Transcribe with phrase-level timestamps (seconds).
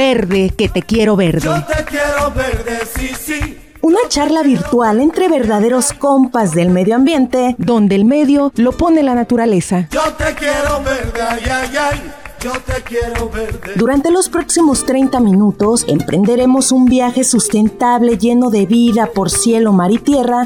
[0.00, 1.42] Verde, que te quiero verde.
[1.42, 3.58] Yo te quiero verde, sí, sí.
[3.82, 9.14] Una charla virtual entre verdaderos compas del medio ambiente, donde el medio lo pone la
[9.14, 9.88] naturaleza.
[9.90, 12.12] Yo te quiero verde, ay, ay, ay.
[12.40, 13.74] Yo te quiero verde.
[13.76, 19.90] Durante los próximos 30 minutos emprenderemos un viaje sustentable lleno de vida por cielo, mar
[19.90, 20.44] y tierra.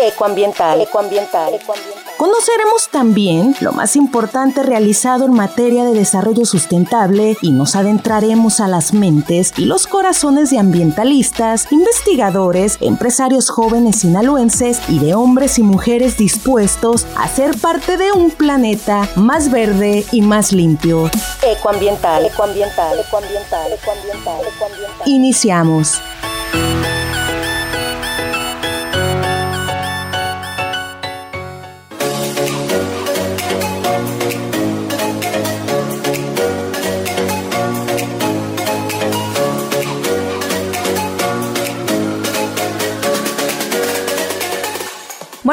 [0.00, 0.80] Ecoambiental.
[0.80, 1.52] Ecoambiental.
[2.20, 8.68] Conoceremos también lo más importante realizado en materia de desarrollo sustentable y nos adentraremos a
[8.68, 15.62] las mentes y los corazones de ambientalistas, investigadores, empresarios jóvenes sinaloenses y de hombres y
[15.62, 21.10] mujeres dispuestos a ser parte de un planeta más verde y más limpio.
[21.42, 22.26] Ecoambiental.
[22.26, 23.00] Ecoambiental.
[23.00, 23.72] Ecoambiental.
[23.72, 24.40] Ecoambiental.
[24.46, 25.08] Ecoambiental.
[25.08, 26.02] Iniciamos.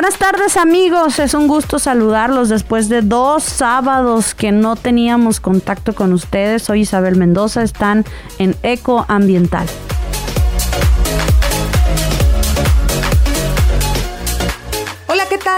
[0.08, 5.94] Buenas tardes amigos, es un gusto saludarlos después de dos sábados que no teníamos contacto
[5.94, 6.64] con ustedes.
[6.64, 8.06] Soy Isabel Mendoza, están
[8.40, 9.68] en Eco Ambiental.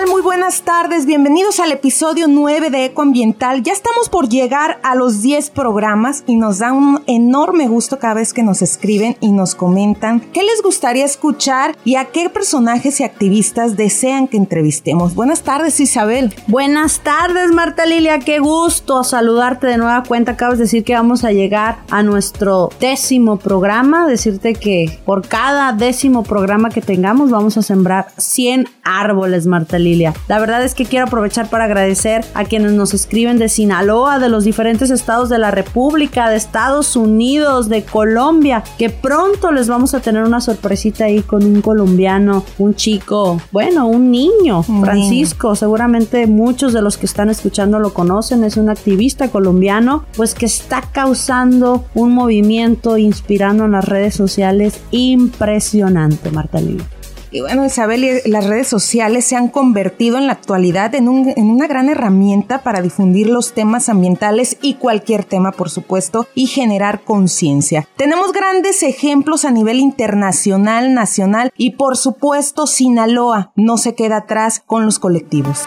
[0.08, 1.06] Muy buenas tardes.
[1.06, 3.64] Bienvenidos al episodio 9 de Ecoambiental.
[3.64, 8.14] Ya estamos por llegar a los 10 programas y nos da un enorme gusto cada
[8.14, 13.00] vez que nos escriben y nos comentan qué les gustaría escuchar y a qué personajes
[13.00, 15.16] y activistas desean que entrevistemos.
[15.16, 16.34] Buenas tardes, Isabel.
[16.48, 18.20] Buenas tardes, Marta Lilia.
[18.20, 20.34] Qué gusto saludarte de nueva cuenta.
[20.34, 24.08] Acabas de decir que vamos a llegar a nuestro décimo programa.
[24.08, 30.14] Decirte que por cada décimo programa que tengamos vamos a sembrar 100 árboles, Marta Lilia.
[30.28, 34.30] La verdad es que quiero aprovechar para agradecer a quienes nos escriben de Sinaloa, de
[34.30, 39.94] los diferentes estados de la República, de Estados Unidos, de Colombia, que pronto les vamos
[39.94, 45.56] a tener una sorpresita ahí con un colombiano, un chico, bueno, un niño, Francisco.
[45.56, 50.46] Seguramente muchos de los que están escuchando lo conocen, es un activista colombiano, pues que
[50.46, 56.86] está causando un movimiento inspirando en las redes sociales impresionante, Marta Lilia.
[57.32, 61.68] Y bueno, Isabel, las redes sociales se han convertido en la actualidad en, en, una
[61.68, 67.88] gran herramienta para difundir los temas ambientales y cualquier tema, por supuesto, y generar conciencia.
[67.98, 74.64] Tenemos grandes ejemplos a nivel internacional, nacional y, por supuesto, Sinaloa no se queda atrás
[74.66, 75.66] con los colectivos.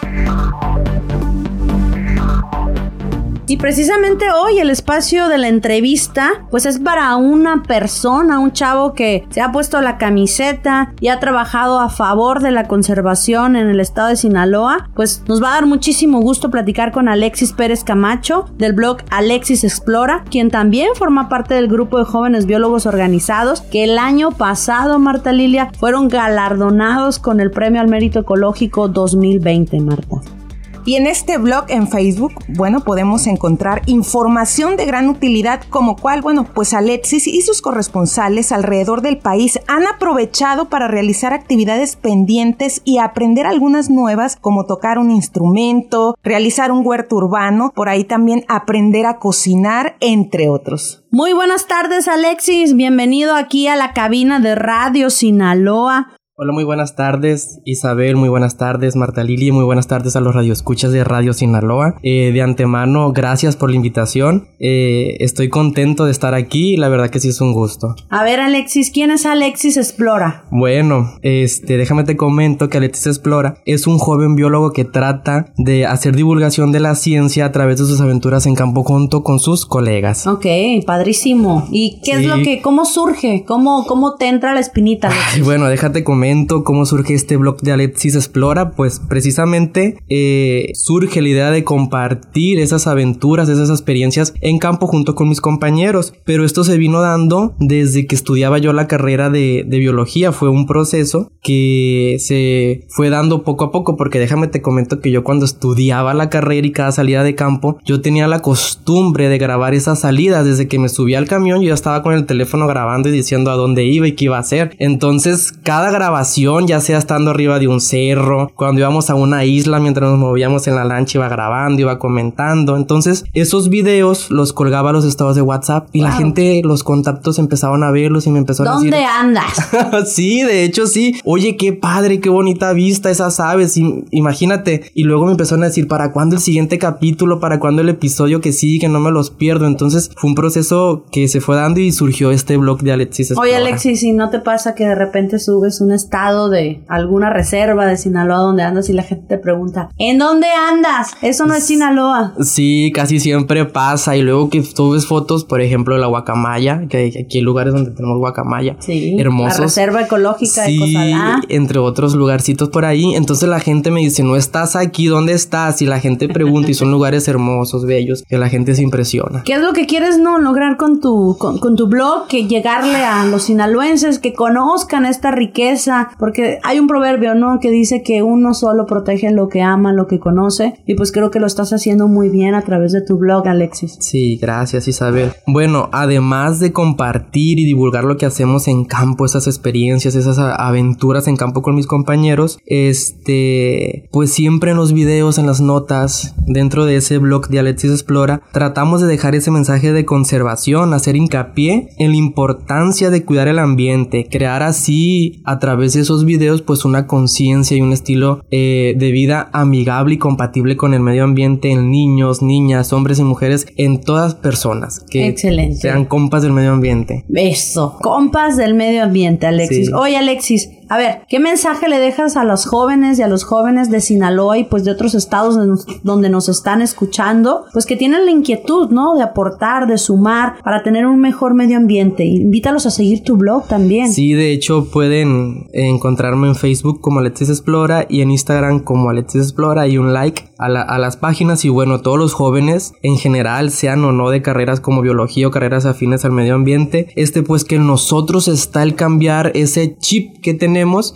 [3.45, 8.93] Y precisamente hoy el espacio de la entrevista pues es para una persona, un chavo
[8.93, 13.67] que se ha puesto la camiseta y ha trabajado a favor de la conservación en
[13.67, 14.89] el estado de Sinaloa.
[14.95, 19.65] Pues nos va a dar muchísimo gusto platicar con Alexis Pérez Camacho del blog Alexis
[19.65, 24.99] Explora, quien también forma parte del grupo de jóvenes biólogos organizados que el año pasado,
[24.99, 30.42] Marta Lilia, fueron galardonados con el Premio al Mérito Ecológico 2020, Marta.
[30.85, 36.21] Y en este blog en Facebook, bueno, podemos encontrar información de gran utilidad como cual,
[36.21, 42.81] bueno, pues Alexis y sus corresponsales alrededor del país han aprovechado para realizar actividades pendientes
[42.83, 48.43] y aprender algunas nuevas como tocar un instrumento, realizar un huerto urbano, por ahí también
[48.49, 51.05] aprender a cocinar, entre otros.
[51.11, 56.09] Muy buenas tardes Alexis, bienvenido aquí a la cabina de Radio Sinaloa.
[56.35, 60.33] Hola, muy buenas tardes Isabel, muy buenas tardes Marta Lili, muy buenas tardes a los
[60.33, 61.99] radioescuchas de Radio Sinaloa.
[62.01, 64.47] Eh, de antemano, gracias por la invitación.
[64.57, 67.93] Eh, estoy contento de estar aquí y la verdad que sí es un gusto.
[68.09, 70.45] A ver Alexis, ¿quién es Alexis Explora?
[70.49, 75.85] Bueno, este, déjame te comento que Alexis Explora es un joven biólogo que trata de
[75.85, 79.67] hacer divulgación de la ciencia a través de sus aventuras en campo junto con sus
[79.67, 80.25] colegas.
[80.25, 80.47] Ok,
[80.83, 81.67] padrísimo.
[81.71, 82.23] ¿Y qué sí.
[82.23, 83.45] es lo que, cómo surge?
[83.45, 85.11] ¿Cómo, cómo te entra la espinita?
[85.31, 86.22] Ay, bueno, déjate comentar
[86.63, 92.59] cómo surge este blog de Alexis Explora, pues precisamente eh, surge la idea de compartir
[92.59, 97.55] esas aventuras, esas experiencias en campo junto con mis compañeros, pero esto se vino dando
[97.59, 103.09] desde que estudiaba yo la carrera de, de biología, fue un proceso que se fue
[103.09, 106.71] dando poco a poco, porque déjame te comento que yo cuando estudiaba la carrera y
[106.71, 110.87] cada salida de campo, yo tenía la costumbre de grabar esas salidas, desde que me
[110.87, 114.07] subía al camión yo ya estaba con el teléfono grabando y diciendo a dónde iba
[114.07, 117.81] y qué iba a hacer, entonces cada grabación grabación, ya sea estando arriba de un
[117.81, 121.97] cerro, cuando íbamos a una isla mientras nos movíamos en la lancha, iba grabando, iba
[121.97, 122.77] comentando.
[122.77, 127.39] Entonces, esos videos los colgaba a los estados de WhatsApp y la gente, los contactos
[127.39, 128.91] empezaban a verlos y me empezaron a decir.
[128.91, 129.69] ¿Dónde andas?
[130.13, 131.19] sí, de hecho sí.
[131.25, 133.75] Oye, qué padre, qué bonita vista esas aves.
[134.11, 134.91] imagínate.
[134.93, 137.39] Y luego me empezaron a decir, ¿para cuándo el siguiente capítulo?
[137.39, 138.81] ¿Para cuándo el episodio que sigue?
[138.81, 139.65] Que no me los pierdo.
[139.65, 143.35] Entonces, fue un proceso que se fue dando y surgió este blog de Alexis.
[143.35, 147.85] Oye, Alexis, si no te pasa que de repente subes un estado de alguna reserva
[147.85, 151.11] de Sinaloa donde andas y la gente te pregunta, ¿en dónde andas?
[151.21, 152.33] Eso no es Sinaloa.
[152.41, 154.15] Sí, casi siempre pasa.
[154.15, 157.91] Y luego que subes fotos, por ejemplo, de la guacamaya, que aquí hay lugares donde
[157.91, 158.75] tenemos guacamaya.
[158.79, 159.15] Sí.
[159.19, 159.59] Hermosos.
[159.59, 161.41] La reserva ecológica de Cozalá.
[161.49, 163.15] Entre otros lugarcitos por ahí.
[163.15, 165.81] Entonces la gente me dice, no estás aquí, ¿dónde estás?
[165.81, 169.43] Y la gente pregunta y son lugares hermosos, bellos, que la gente se impresiona.
[169.43, 172.27] ¿Qué es lo que quieres no lograr con tu, con, tu blog?
[172.27, 177.59] Que llegarle a los sinaloenses, que conozcan esta riqueza, porque hay un proverbio, ¿no?
[177.59, 181.31] Que dice que uno solo protege lo que ama, lo que conoce, y pues creo
[181.31, 183.97] que lo estás haciendo muy bien a través de tu blog, Alexis.
[183.99, 185.31] Sí, gracias Isabel.
[185.47, 191.27] Bueno, además de compartir y divulgar lo que hacemos en campo, esas experiencias, esas aventuras
[191.27, 196.85] en campo con mis compañeros, este, pues siempre en los videos, en las notas, dentro
[196.85, 201.89] de ese blog de Alexis Explora, tratamos de dejar ese mensaje de conservación, hacer hincapié
[201.97, 206.85] en la importancia de cuidar el ambiente, crear así a través de esos videos pues
[206.85, 211.71] una conciencia y un estilo eh, de vida amigable y compatible con el medio ambiente
[211.71, 215.35] en niños, niñas, hombres y mujeres, en todas personas que
[215.77, 217.25] sean compas del medio ambiente.
[217.33, 219.91] Eso, compas del medio ambiente, Alexis.
[219.91, 223.89] Oye, Alexis, a ver, ¿qué mensaje le dejas a los jóvenes y a los jóvenes
[223.89, 225.57] de Sinaloa y pues de otros estados
[226.03, 227.65] donde nos están escuchando?
[227.73, 229.15] Pues que tienen la inquietud, ¿no?
[229.15, 232.25] De aportar, de sumar para tener un mejor medio ambiente.
[232.25, 234.11] Invítalos a seguir tu blog también.
[234.11, 239.43] Sí, de hecho pueden encontrarme en Facebook como Alexis Explora y en Instagram como Alexis
[239.43, 243.71] Explora y un like a, a las páginas y bueno, todos los jóvenes en general,
[243.71, 247.63] sean o no de carreras como biología o carreras afines al medio ambiente, este pues
[247.63, 250.72] que en nosotros está el cambiar ese chip que tenemos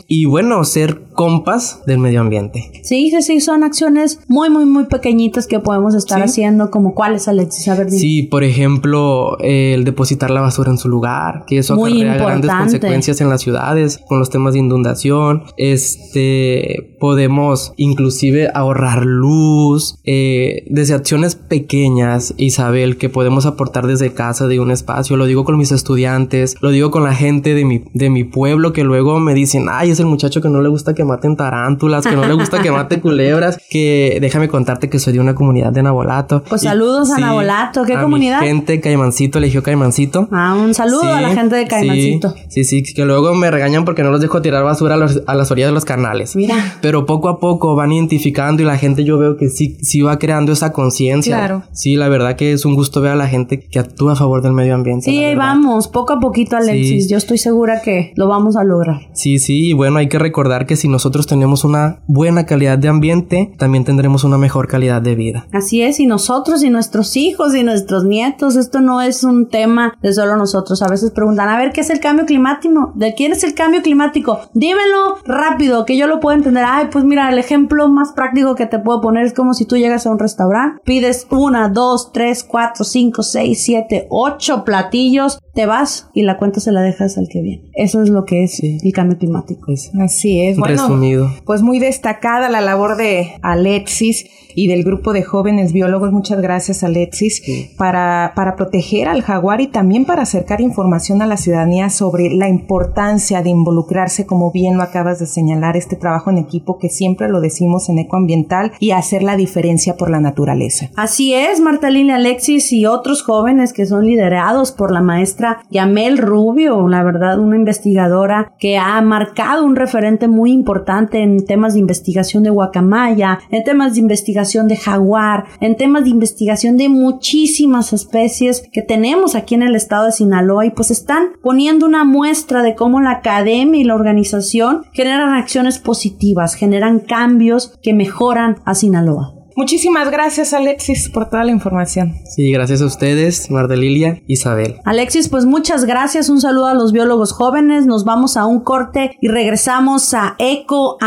[0.08, 2.72] y bueno, ser compas del medio ambiente.
[2.84, 7.28] Sí, sí, sí, son acciones muy, muy, muy pequeñitas que podemos estar haciendo, como cuáles,
[7.28, 11.76] Alexis, a ver, Sí, por ejemplo, el depositar la basura en su lugar, que eso
[11.76, 15.44] muy acarrea grandes consecuencias en las ciudades con los temas de inundación.
[15.58, 24.48] Este, podemos inclusive ahorrar luz, eh, desde acciones pequeñas, Isabel, que podemos aportar desde casa,
[24.48, 25.18] de un espacio.
[25.18, 28.74] Lo digo con mis estudiantes, lo digo con la gente de mi, de mi pueblo
[28.74, 32.06] que luego me dicen, ay, es el muchacho que no le gusta que maten tarántulas,
[32.06, 35.72] que no le gusta que mate culebras, que déjame contarte que soy de una comunidad
[35.72, 36.44] de Nabolato.
[36.44, 38.42] Pues saludos a Nabolato, ¿qué comunidad?
[38.42, 40.28] gente, Caimancito, eligió Caimancito.
[40.32, 42.34] Ah, un saludo a la gente de Caimancito.
[42.50, 45.70] Sí, sí, que luego me regañan porque no los dejo tirar basura a, las orillas
[45.70, 46.36] de los canales.
[46.36, 46.78] Mira.
[46.82, 50.20] Pero poco a poco van identificando y la gente yo veo que sí, sí va
[50.20, 51.38] creando esa conciencia.
[51.38, 51.64] Claro.
[51.72, 54.42] Sí, la verdad que es un gusto ver a la gente que actúa a favor
[54.42, 55.06] del medio ambiente.
[55.06, 57.10] Sí, ahí vamos, poco a poquito, Alexis.
[57.10, 59.10] Yo estoy segura que lo vamos a lograr.
[59.14, 62.88] Sí, sí, y bueno, hay que recordar que si nosotros tenemos una buena calidad de
[62.88, 65.48] ambiente, también tendremos una mejor calidad de vida.
[65.52, 69.94] Así es, y nosotros y nuestros hijos y nuestros nietos, esto no es un tema
[70.02, 70.82] de solo nosotros.
[70.82, 72.92] A veces preguntan, a ver, ¿qué es el cambio climático?
[72.96, 74.40] ¿De quién es el cambio climático?
[74.54, 76.64] Dímelo rápido, que yo lo pueda entender.
[76.78, 79.78] Ay, pues mira, el ejemplo más práctico que te puedo poner es como si tú
[79.78, 85.66] llegas a un restaurante, pides una, dos, tres, cuatro, cinco, seis, siete, ocho platillos, te
[85.66, 87.64] vas y la cuenta se la dejas al que viene.
[87.74, 89.74] Eso es lo que es el cambio climático.
[90.00, 90.56] Así es.
[90.56, 91.32] Bueno, Resumido.
[91.48, 96.12] Pues muy destacada la labor de Alexis y del grupo de jóvenes biólogos.
[96.12, 97.44] Muchas gracias, Alexis,
[97.78, 102.50] para, para proteger al jaguar y también para acercar información a la ciudadanía sobre la
[102.50, 107.30] importancia de involucrarse, como bien lo acabas de señalar, este trabajo en equipo que siempre
[107.30, 110.90] lo decimos en ecoambiental y hacer la diferencia por la naturaleza.
[110.96, 116.18] Así es, Marta Lina Alexis y otros jóvenes que son liderados por la maestra Yamel
[116.18, 121.80] Rubio, la verdad, una investigadora que ha marcado un referente muy importante en temas de
[121.80, 124.00] investigación de guacamaya, en temas de
[124.48, 129.76] investigación de jaguar, en temas de investigación de muchísimas especies que tenemos aquí en el
[129.76, 133.96] estado de Sinaloa y pues están poniendo una muestra de cómo la academia y la
[133.96, 139.34] organización generan acciones positivas, generan cambios que mejoran a Sinaloa.
[139.56, 142.14] Muchísimas gracias Alexis por toda la información.
[142.26, 144.76] Sí, gracias a ustedes, Mardelilia, Isabel.
[144.86, 149.18] Alexis, pues muchas gracias, un saludo a los biólogos jóvenes, nos vamos a un corte
[149.20, 150.98] y regresamos a Eco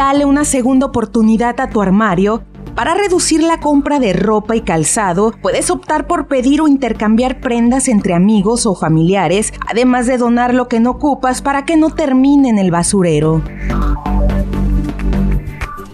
[0.00, 2.42] Dale una segunda oportunidad a tu armario
[2.74, 7.86] Para reducir la compra de ropa y calzado, puedes optar por pedir o intercambiar prendas
[7.86, 12.48] entre amigos o familiares, además de donar lo que no ocupas para que no termine
[12.48, 13.42] en el basurero.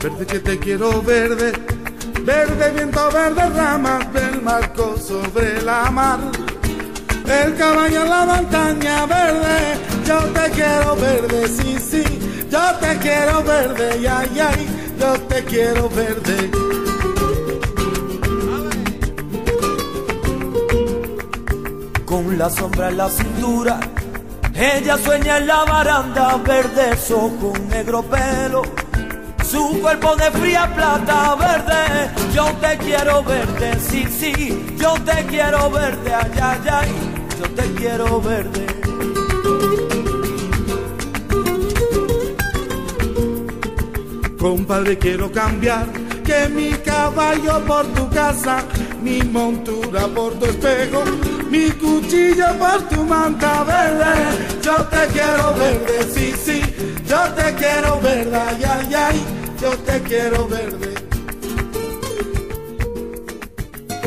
[0.00, 1.52] Verde que te quiero verde,
[2.22, 6.20] verde viento, verde ramas del marco sobre la mar.
[7.26, 12.04] El caballo en la montaña verde, yo te quiero verde, sí, sí,
[12.56, 14.66] yo te quiero verde, ay, ay,
[14.98, 16.50] yo te quiero verde.
[22.04, 23.80] Con la sombra en la cintura,
[24.54, 28.62] ella sueña en la baranda, verde ojos, negro pelo
[29.44, 32.10] su cuerpo de fría plata verde.
[32.34, 36.88] Yo te quiero verde, sí, sí, yo te quiero verde, ay, ay, ay,
[37.38, 38.66] yo te quiero verde.
[44.38, 45.86] Compadre, quiero cambiar
[46.24, 48.64] que mi caballo por tu casa,
[49.02, 51.02] mi montura por tu espejo,
[51.50, 54.60] mi cuchillo por tu manta verde.
[54.62, 56.60] Yo te quiero verde, sí, sí,
[57.08, 61.05] yo te quiero verde, ay, ay, ay yo te quiero verde.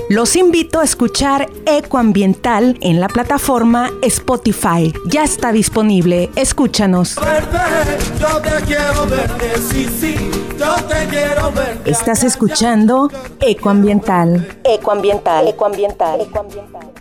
[0.10, 4.92] Los invito a escuchar Ecoambiental en la plataforma Spotify.
[5.06, 6.32] Ya está disponible.
[6.36, 7.14] Escúchanos.
[8.20, 11.92] yo te quiero verde, sí, sí, yo te quiero verde.
[11.92, 14.58] Estás escuchando Ecoambiental.
[14.64, 16.92] Ecoambiental, Ecoambiental, Ecoambiental.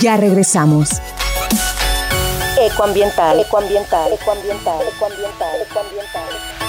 [0.00, 0.88] Ya regresamos.
[2.58, 6.59] Ecoambiental, Ecoambiental, Ecoambiental, Ecoambiental, Ecoambiental.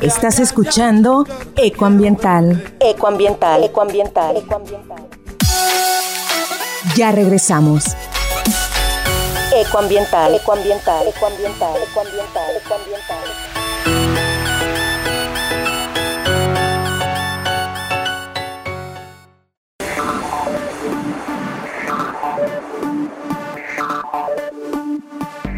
[0.00, 1.26] Estás escuchando
[1.56, 2.62] Ecoambiental.
[2.80, 5.08] Ecoambiental, Ecoambiental, Ecoambiental.
[6.94, 7.84] Ya regresamos.
[9.54, 13.54] Ecoambiental, Ecoambiental, Ecoambiental, Ecoambiental, Ecoambiental.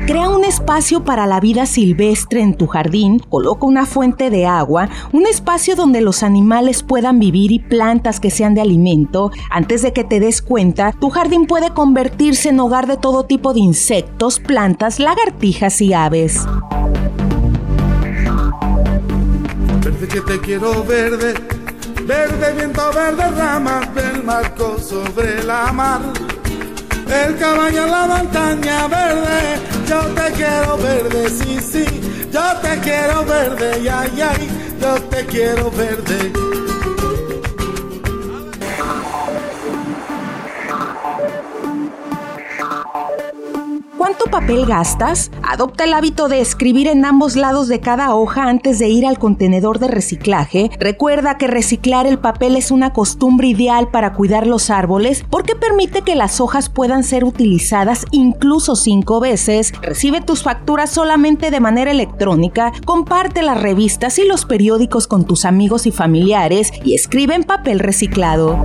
[0.06, 0.36] Crea un
[0.66, 5.76] espacio para la vida silvestre en tu jardín, coloca una fuente de agua, un espacio
[5.76, 9.30] donde los animales puedan vivir y plantas que sean de alimento.
[9.49, 13.54] Antes de que te des cuenta, tu jardín puede convertirse en hogar de todo tipo
[13.54, 16.44] de insectos, plantas, lagartijas y aves.
[19.85, 21.35] Verde que te quiero verde,
[22.02, 26.00] verde viento, verde ramas del marco sobre la mar.
[27.07, 29.59] El caballo en la montaña verde,
[29.89, 31.85] yo te quiero verde, sí, sí,
[32.33, 34.49] yo te quiero verde, ay, ay,
[34.81, 36.33] yo te quiero verde.
[44.07, 45.33] ¿Cuánto papel gastas?
[45.43, 49.19] Adopta el hábito de escribir en ambos lados de cada hoja antes de ir al
[49.19, 50.71] contenedor de reciclaje.
[50.79, 56.03] Recuerda que reciclar el papel es una costumbre ideal para cuidar los árboles porque permite
[56.03, 59.73] que las hojas puedan ser utilizadas incluso cinco veces.
[59.83, 65.45] Recibe tus facturas solamente de manera electrónica, comparte las revistas y los periódicos con tus
[65.45, 68.57] amigos y familiares y escribe en papel reciclado.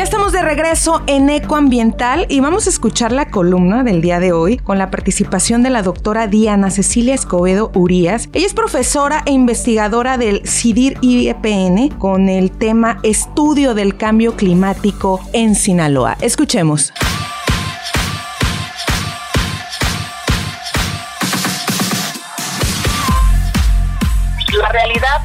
[0.00, 4.32] Ya estamos de regreso en Ecoambiental y vamos a escuchar la columna del día de
[4.32, 8.30] hoy con la participación de la doctora Diana Cecilia Escobedo Urías.
[8.32, 15.20] Ella es profesora e investigadora del CIDIR IEPN con el tema Estudio del Cambio Climático
[15.34, 16.16] en Sinaloa.
[16.22, 16.94] Escuchemos.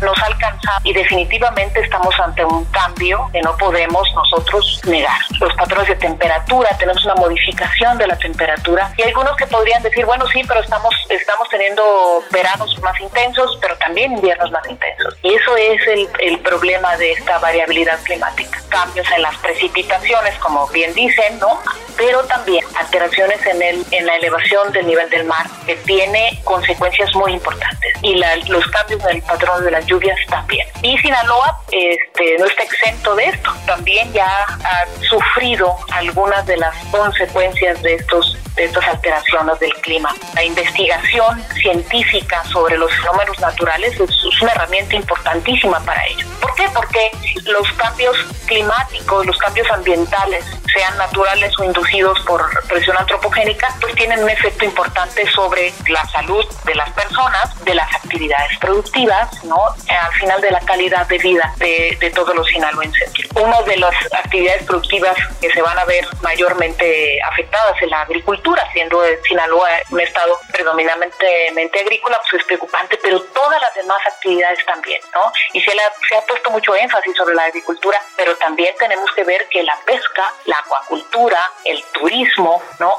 [0.01, 5.19] Nos ha alcanzado y definitivamente estamos ante un cambio que no podemos nosotros negar.
[5.39, 10.05] Los patrones de temperatura, tenemos una modificación de la temperatura y algunos que podrían decir,
[10.05, 15.15] bueno, sí, pero estamos, estamos teniendo veranos más intensos, pero también inviernos más intensos.
[15.23, 18.59] Y eso es el, el problema de esta variabilidad climática.
[18.69, 21.59] Cambios en las precipitaciones, como bien dicen, ¿no?
[21.97, 27.13] Pero también alteraciones en, el, en la elevación del nivel del mar, que tiene consecuencias
[27.15, 27.93] muy importantes.
[28.01, 28.15] Y
[28.47, 30.67] los cambios en el patrón de las lluvias también.
[30.81, 33.51] Y Sinaloa este, no está exento de esto.
[33.65, 40.13] También ya ha sufrido algunas de las consecuencias de estos de estas alteraciones del clima.
[40.33, 46.27] La investigación científica sobre los fenómenos naturales es, una herramienta importantísima para ello.
[46.41, 46.67] ¿Por qué?
[46.73, 47.11] Porque
[47.45, 54.21] los cambios climáticos, los cambios ambientales sean naturales o inducidos por presión antropogénica, pues tienen
[54.23, 59.57] un efecto importante sobre la salud de las personas, de las actividades productivas, ¿no?
[59.89, 63.11] Al final de la calidad de vida de, de todos los sinaloenses.
[63.35, 68.61] Una de las actividades productivas que se van a ver mayormente afectadas es la agricultura,
[68.73, 75.01] siendo Sinaloa un estado predominantemente agrícola, pues es preocupante, pero todas las demás actividades también,
[75.13, 75.31] ¿no?
[75.51, 75.71] Y se,
[76.07, 79.77] se ha puesto mucho énfasis sobre la agricultura, pero también tenemos que ver que la
[79.85, 82.95] pesca, la acuacultura, el turismo, ¿no?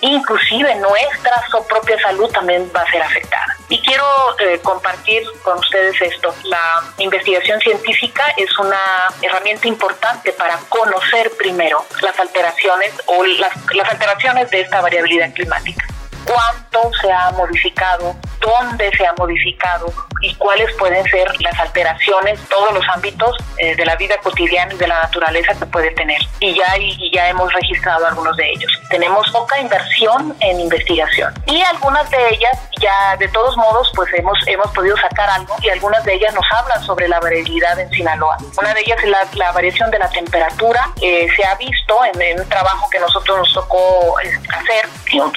[0.00, 3.56] inclusive nuestra propia salud también va a ser afectada.
[3.68, 4.04] Y quiero
[4.38, 6.34] eh, compartir con ustedes esto.
[6.44, 8.78] La investigación científica es una
[9.22, 15.86] herramienta importante para conocer primero las alteraciones o las, las alteraciones de esta variabilidad climática
[16.24, 22.72] cuánto se ha modificado, dónde se ha modificado y cuáles pueden ser las alteraciones, todos
[22.72, 26.20] los ámbitos eh, de la vida cotidiana y de la naturaleza que puede tener.
[26.40, 28.72] Y ya, y, ya hemos registrado algunos de ellos.
[28.88, 34.38] Tenemos poca inversión en investigación y algunas de ellas ya de todos modos pues hemos,
[34.46, 38.36] hemos podido sacar algo y algunas de ellas nos hablan sobre la variabilidad en Sinaloa.
[38.58, 40.90] Una de ellas es la, variación de la temperatura.
[41.00, 44.88] Eh, se ha visto en, un trabajo que nosotros nos tocó eh, hacer,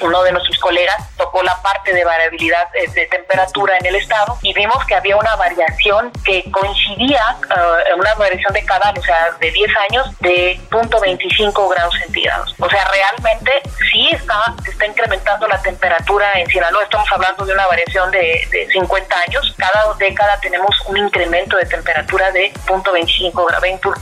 [0.01, 0.76] uno de nuestros colegas
[1.17, 5.35] tocó la parte de variabilidad de temperatura en el estado y vimos que había una
[5.35, 11.69] variación que coincidía, uh, una variación de cada, o sea, de 10 años de 0.25
[11.69, 12.55] grados centígrados.
[12.59, 13.51] O sea, realmente
[13.91, 16.83] sí está, está incrementando la temperatura en Sinaloa.
[16.83, 19.55] Estamos hablando de una variación de, de 50 años.
[19.57, 23.61] Cada década tenemos un incremento de temperatura de 0.25 grados,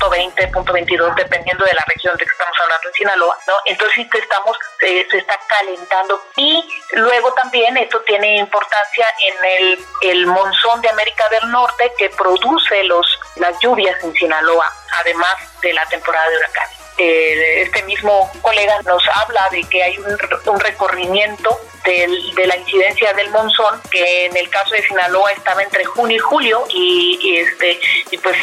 [0.10, 3.54] 20, 0.22, dependiendo de la región de que estamos hablando en Sinaloa, ¿no?
[3.66, 6.64] Entonces sí que estamos, eh, se está calentando y
[6.94, 12.84] luego también esto tiene importancia en el, el monzón de América del Norte que produce
[12.84, 16.85] los, las lluvias en Sinaloa, además de la temporada de huracanes.
[16.98, 20.18] Eh, este mismo colega nos habla de que hay un,
[20.54, 25.86] un recorrimiento de la incidencia del monzón, que en el caso de Sinaloa estaba entre
[25.86, 27.80] junio y julio, y, este
[28.12, 28.36] y pues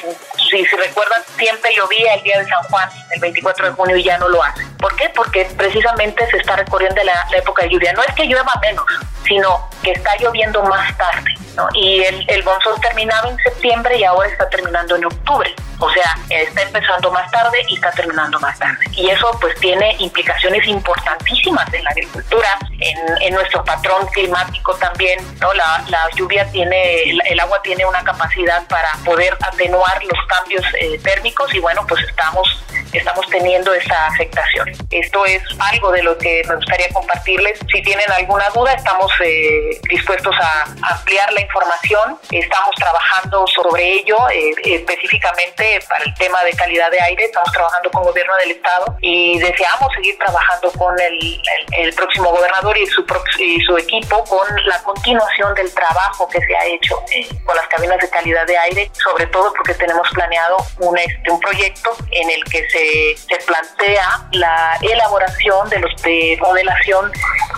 [0.50, 4.04] si se recuerdan, siempre llovía el día de San Juan, el 24 de junio, y
[4.04, 4.64] ya no lo hace.
[4.78, 5.09] ¿Por qué?
[5.11, 7.92] Porque precisamente se está recorriendo la época de lluvia.
[7.94, 8.85] No es que llueva menos,
[9.26, 11.35] sino que está lloviendo más tarde.
[11.56, 11.68] ¿No?
[11.75, 15.54] Y el, el monzón terminaba en septiembre y ahora está terminando en octubre.
[15.82, 18.85] O sea, está empezando más tarde y está terminando más tarde.
[18.92, 25.18] Y eso pues tiene implicaciones importantísimas en la agricultura, en, en nuestro patrón climático también.
[25.40, 25.52] ¿no?
[25.54, 31.00] La, la lluvia tiene, el, agua tiene una capacidad para poder atenuar los cambios eh,
[31.02, 34.71] térmicos y bueno, pues estamos estamos teniendo esa afectación.
[34.91, 37.58] Esto es algo de lo que me gustaría compartirles.
[37.73, 42.19] Si tienen alguna duda, estamos eh, dispuestos a ampliar la información.
[42.31, 47.25] Estamos trabajando sobre ello eh, específicamente para el tema de calidad de aire.
[47.25, 52.31] Estamos trabajando con el gobierno del estado y deseamos seguir trabajando con el, el, próximo
[52.31, 53.05] gobernador y su,
[53.39, 57.67] y su equipo con la continuación del trabajo que se ha hecho eh, con las
[57.69, 62.31] cabinas de calidad de aire, sobre todo porque tenemos planeado un, este, un proyecto en
[62.31, 62.83] el que se
[63.28, 67.11] se, plantea la elaboración de los de modelación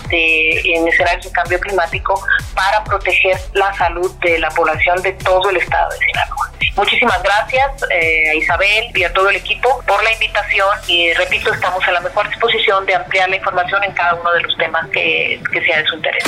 [0.09, 2.21] de, en escenarios de cambio climático
[2.53, 3.39] para proteger
[3.77, 6.51] salud de la población de todo el estado de Sinaloa.
[6.75, 11.53] Muchísimas gracias eh, a Isabel y a todo el equipo por la invitación y repito,
[11.53, 14.85] estamos a la mejor disposición de ampliar la información en cada uno de los temas
[14.89, 16.23] que, que sea de su interés.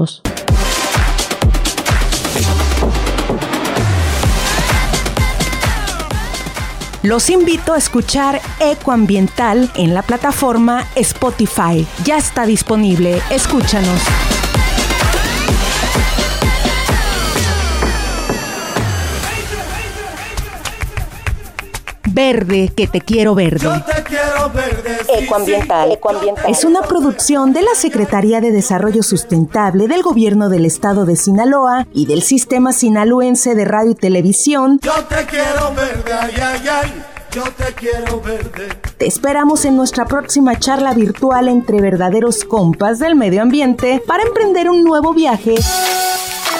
[7.03, 11.87] Los invito a escuchar Ecoambiental en la plataforma Spotify.
[12.05, 13.21] Ya está disponible.
[13.31, 14.30] Escúchanos.
[22.13, 23.69] Verde, que te quiero verde.
[25.17, 26.51] Ecoambiental, Ecoambiental.
[26.51, 31.87] Es una producción de la Secretaría de Desarrollo Sustentable del Gobierno del Estado de Sinaloa
[31.93, 34.79] y del Sistema Sinaloense de Radio y Televisión.
[34.81, 37.03] Yo te quiero verde, ay, ay, ay.
[37.31, 38.67] Yo te quiero verde.
[38.97, 44.69] Te esperamos en nuestra próxima charla virtual entre verdaderos compas del medio ambiente para emprender
[44.69, 45.55] un nuevo viaje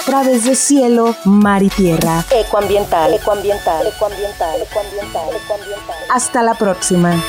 [0.02, 2.26] a través de cielo, mar y tierra.
[2.32, 5.96] Ecoambiental, ecoambiental, ecoambiental, ecoambiental, ecoambiental.
[6.10, 7.22] Hasta la próxima.